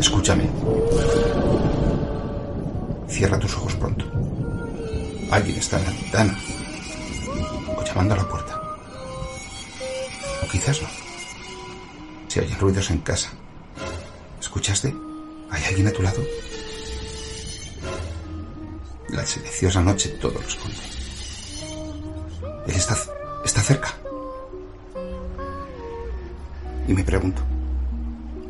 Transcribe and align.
Escúchame. 0.00 0.48
Cierra 3.06 3.38
tus 3.38 3.54
ojos 3.54 3.74
pronto. 3.74 4.06
Alguien 5.30 5.58
está 5.58 5.78
en 5.78 5.84
la 5.84 5.90
ventana. 5.90 6.38
O 7.76 7.84
llamando 7.84 8.14
a 8.14 8.16
la 8.16 8.26
puerta. 8.26 8.62
O 10.42 10.48
quizás 10.50 10.80
no. 10.80 10.88
Si 12.28 12.40
oyen 12.40 12.58
ruidos 12.58 12.90
en 12.90 12.98
casa. 13.00 13.28
¿Escuchaste? 14.40 14.94
¿Hay 15.50 15.64
alguien 15.64 15.88
a 15.88 15.92
tu 15.92 16.00
lado? 16.00 16.22
La 19.10 19.26
silenciosa 19.26 19.82
noche 19.82 20.08
todo 20.20 20.32
lo 20.32 20.48
esconde. 20.48 20.78
Él 22.66 22.74
está, 22.74 22.96
está 23.44 23.60
cerca. 23.60 23.94
Y 26.88 26.94
me 26.94 27.04
pregunto, 27.04 27.42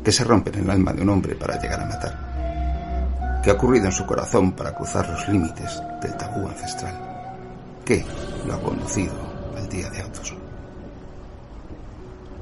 ¿qué 0.03 0.11
se 0.11 0.23
rompe 0.23 0.51
en 0.51 0.63
el 0.63 0.69
alma 0.69 0.93
de 0.93 1.01
un 1.01 1.09
hombre 1.09 1.35
para 1.35 1.59
llegar 1.59 1.81
a 1.81 1.85
matar? 1.85 3.41
¿Qué 3.43 3.49
ha 3.49 3.53
ocurrido 3.53 3.85
en 3.85 3.91
su 3.91 4.05
corazón 4.05 4.51
para 4.51 4.73
cruzar 4.73 5.09
los 5.09 5.27
límites 5.27 5.81
del 6.01 6.15
tabú 6.15 6.47
ancestral? 6.47 6.95
¿Qué 7.83 8.05
lo 8.45 8.53
ha 8.53 8.61
conducido 8.61 9.13
al 9.57 9.67
día 9.67 9.89
de 9.89 10.01
autos? 10.01 10.35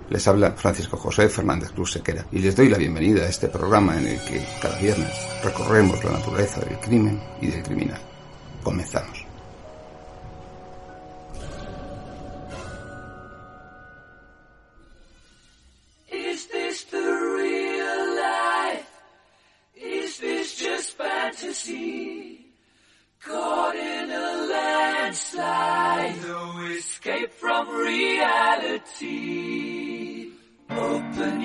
Les 0.09 0.27
habla 0.27 0.51
Francisco 0.51 0.97
José 0.97 1.29
Fernández 1.29 1.71
Cruz 1.71 1.93
Sequera 1.93 2.25
y 2.31 2.39
les 2.39 2.55
doy 2.55 2.67
la 2.67 2.77
bienvenida 2.77 3.23
a 3.23 3.29
este 3.29 3.47
programa 3.47 3.95
en 3.97 4.07
el 4.07 4.19
que 4.21 4.43
cada 4.61 4.77
viernes 4.79 5.13
recorremos 5.43 6.03
la 6.03 6.13
naturaleza 6.13 6.61
del 6.61 6.79
crimen 6.79 7.21
y 7.41 7.47
del 7.47 7.63
criminal. 7.63 8.01
Comenzamos. 8.63 9.18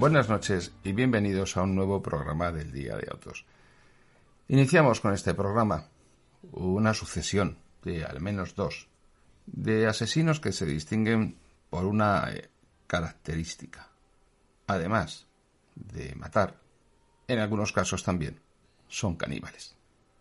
Buenas 0.00 0.30
noches 0.30 0.72
y 0.82 0.94
bienvenidos 0.94 1.58
a 1.58 1.62
un 1.62 1.74
nuevo 1.74 2.00
programa 2.00 2.50
del 2.50 2.72
Día 2.72 2.96
de 2.96 3.06
Autos. 3.10 3.44
Iniciamos 4.48 4.98
con 4.98 5.12
este 5.12 5.34
programa 5.34 5.90
una 6.52 6.94
sucesión 6.94 7.58
de 7.84 8.06
al 8.06 8.22
menos 8.22 8.54
dos 8.54 8.88
de 9.44 9.86
asesinos 9.86 10.40
que 10.40 10.52
se 10.52 10.64
distinguen 10.64 11.36
por 11.68 11.84
una 11.84 12.32
eh, 12.32 12.48
característica. 12.86 13.90
Además 14.68 15.26
de 15.74 16.14
matar, 16.14 16.58
en 17.28 17.38
algunos 17.38 17.70
casos 17.72 18.02
también 18.02 18.40
son 18.88 19.16
caníbales. 19.16 19.76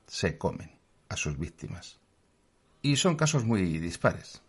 Se 0.07 0.37
comen 0.37 0.77
a 1.07 1.15
sus 1.15 1.39
víctimas. 1.39 1.99
Y 2.81 2.97
son 2.97 3.15
casos 3.15 3.45
muy 3.45 3.79
dispares, 3.79 4.41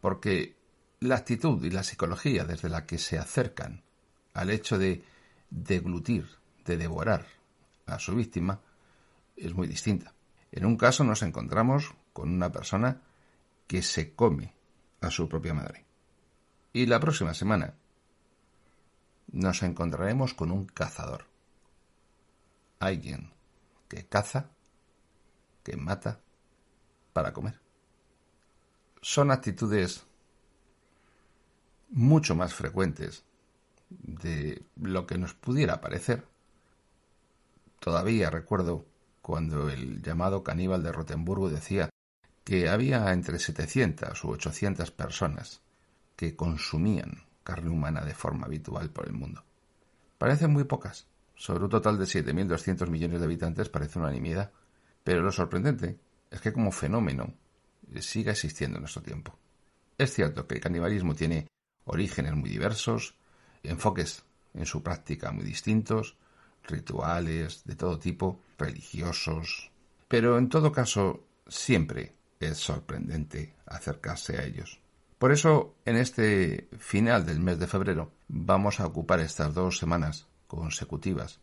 porque 0.00 0.56
la 0.98 1.14
actitud 1.18 1.64
y 1.64 1.70
la 1.70 1.84
psicología 1.84 2.44
desde 2.44 2.68
la 2.68 2.84
que 2.84 2.98
se 2.98 3.16
acercan 3.16 3.84
al 4.34 4.50
hecho 4.50 4.78
de 4.78 5.04
deglutir, 5.50 6.28
de 6.64 6.76
devorar 6.76 7.26
a 7.86 7.98
su 7.98 8.14
víctima, 8.14 8.60
es 9.36 9.54
muy 9.54 9.66
distinta. 9.66 10.14
En 10.50 10.66
un 10.66 10.76
caso 10.76 11.04
nos 11.04 11.22
encontramos 11.22 11.94
con 12.12 12.30
una 12.30 12.52
persona 12.52 13.00
que 13.66 13.82
se 13.82 14.14
come 14.14 14.54
a 15.00 15.10
su 15.10 15.28
propia 15.28 15.54
madre. 15.54 15.84
Y 16.72 16.86
la 16.86 17.00
próxima 17.00 17.34
semana 17.34 17.74
nos 19.32 19.62
encontraremos 19.62 20.34
con 20.34 20.50
un 20.50 20.66
cazador. 20.66 21.26
Alguien 22.78 23.32
que 23.88 24.06
caza, 24.06 24.50
que 25.62 25.76
mata 25.76 26.20
para 27.12 27.32
comer. 27.32 27.60
Son 29.00 29.30
actitudes 29.30 30.04
mucho 31.90 32.34
más 32.34 32.54
frecuentes 32.54 33.24
de 34.00 34.62
lo 34.76 35.06
que 35.06 35.18
nos 35.18 35.34
pudiera 35.34 35.80
parecer. 35.80 36.24
Todavía 37.78 38.30
recuerdo 38.30 38.86
cuando 39.20 39.68
el 39.68 40.02
llamado 40.02 40.42
caníbal 40.42 40.82
de 40.82 40.92
Rotemburgo 40.92 41.50
decía 41.50 41.90
que 42.44 42.68
había 42.68 43.12
entre 43.12 43.38
700 43.38 44.24
u 44.24 44.30
800 44.30 44.90
personas 44.90 45.62
que 46.16 46.36
consumían 46.36 47.24
carne 47.44 47.70
humana 47.70 48.04
de 48.04 48.14
forma 48.14 48.46
habitual 48.46 48.90
por 48.90 49.06
el 49.06 49.12
mundo. 49.12 49.44
Parecen 50.18 50.52
muy 50.52 50.64
pocas. 50.64 51.06
Sobre 51.34 51.64
un 51.64 51.70
total 51.70 51.98
de 51.98 52.04
7.200 52.04 52.88
millones 52.88 53.18
de 53.18 53.24
habitantes 53.24 53.68
parece 53.68 53.98
una 53.98 54.10
nimiedad. 54.10 54.52
Pero 55.02 55.22
lo 55.22 55.32
sorprendente 55.32 55.98
es 56.30 56.40
que 56.40 56.52
como 56.52 56.70
fenómeno 56.70 57.34
siga 58.00 58.32
existiendo 58.32 58.76
en 58.76 58.82
nuestro 58.82 59.02
tiempo. 59.02 59.36
Es 59.98 60.14
cierto 60.14 60.46
que 60.46 60.54
el 60.54 60.60
canibalismo 60.60 61.14
tiene 61.14 61.48
orígenes 61.84 62.34
muy 62.34 62.48
diversos, 62.48 63.16
enfoques 63.62 64.24
en 64.54 64.66
su 64.66 64.82
práctica 64.82 65.32
muy 65.32 65.44
distintos, 65.44 66.16
rituales 66.64 67.64
de 67.64 67.76
todo 67.76 67.98
tipo, 67.98 68.40
religiosos, 68.58 69.70
pero 70.08 70.38
en 70.38 70.48
todo 70.48 70.72
caso 70.72 71.24
siempre 71.46 72.14
es 72.38 72.58
sorprendente 72.58 73.54
acercarse 73.66 74.36
a 74.36 74.44
ellos. 74.44 74.80
Por 75.18 75.32
eso, 75.32 75.76
en 75.84 75.96
este 75.96 76.68
final 76.78 77.24
del 77.24 77.40
mes 77.40 77.58
de 77.58 77.68
febrero, 77.68 78.10
vamos 78.28 78.80
a 78.80 78.86
ocupar 78.86 79.20
estas 79.20 79.54
dos 79.54 79.78
semanas 79.78 80.26
consecutivas 80.48 81.40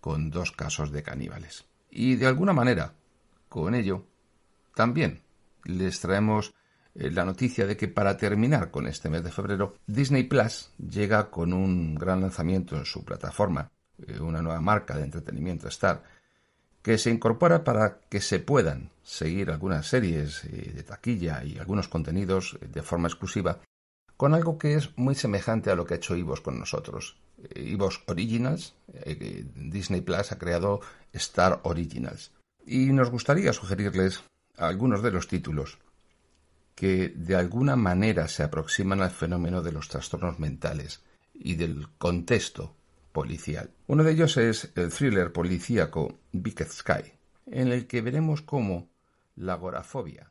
con 0.00 0.30
dos 0.30 0.52
casos 0.52 0.92
de 0.92 1.02
caníbales. 1.02 1.64
Y 1.90 2.14
de 2.14 2.26
alguna 2.26 2.52
manera, 2.52 2.94
con 3.48 3.74
ello, 3.74 4.06
también 4.74 5.22
les 5.64 6.00
traemos 6.00 6.54
la 6.98 7.24
noticia 7.24 7.66
de 7.66 7.76
que 7.76 7.88
para 7.88 8.16
terminar 8.16 8.70
con 8.70 8.86
este 8.86 9.10
mes 9.10 9.22
de 9.22 9.30
febrero, 9.30 9.74
Disney 9.86 10.24
Plus 10.24 10.70
llega 10.78 11.30
con 11.30 11.52
un 11.52 11.94
gran 11.94 12.22
lanzamiento 12.22 12.76
en 12.76 12.86
su 12.86 13.04
plataforma, 13.04 13.70
eh, 14.06 14.18
una 14.18 14.42
nueva 14.42 14.60
marca 14.60 14.96
de 14.96 15.04
entretenimiento 15.04 15.68
Star, 15.68 16.02
que 16.82 16.98
se 16.98 17.10
incorpora 17.10 17.64
para 17.64 17.98
que 18.08 18.20
se 18.20 18.38
puedan 18.38 18.90
seguir 19.02 19.50
algunas 19.50 19.86
series 19.86 20.44
eh, 20.44 20.72
de 20.74 20.82
taquilla 20.82 21.44
y 21.44 21.58
algunos 21.58 21.88
contenidos 21.88 22.58
de 22.60 22.82
forma 22.82 23.08
exclusiva 23.08 23.60
con 24.16 24.32
algo 24.32 24.56
que 24.56 24.74
es 24.74 24.96
muy 24.96 25.14
semejante 25.14 25.70
a 25.70 25.74
lo 25.74 25.84
que 25.84 25.94
ha 25.94 25.96
hecho 25.98 26.16
Ivos 26.16 26.40
con 26.40 26.58
nosotros. 26.58 27.18
Ivos 27.54 28.02
Originals, 28.06 28.74
Disney 29.54 30.00
Plus 30.00 30.32
ha 30.32 30.38
creado 30.38 30.80
Star 31.12 31.60
Originals. 31.64 32.32
Y 32.64 32.86
nos 32.86 33.10
gustaría 33.10 33.52
sugerirles 33.52 34.24
algunos 34.56 35.02
de 35.02 35.10
los 35.10 35.28
títulos 35.28 35.78
que 36.76 37.08
de 37.08 37.34
alguna 37.34 37.74
manera 37.74 38.28
se 38.28 38.44
aproximan 38.44 39.00
al 39.00 39.10
fenómeno 39.10 39.62
de 39.62 39.72
los 39.72 39.88
trastornos 39.88 40.38
mentales 40.38 41.02
y 41.34 41.56
del 41.56 41.88
contexto 41.98 42.76
policial. 43.12 43.70
Uno 43.88 44.04
de 44.04 44.12
ellos 44.12 44.36
es 44.36 44.70
el 44.76 44.92
thriller 44.92 45.32
policíaco 45.32 46.20
Big 46.32 46.62
Sky, 46.64 47.14
en 47.46 47.72
el 47.72 47.86
que 47.86 48.02
veremos 48.02 48.42
cómo 48.42 48.90
la 49.34 49.54
agorafobia 49.54 50.30